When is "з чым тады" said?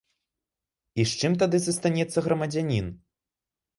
1.11-1.57